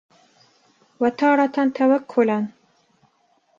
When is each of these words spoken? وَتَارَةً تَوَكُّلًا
وَتَارَةً 0.99 1.69
تَوَكُّلًا 1.73 2.47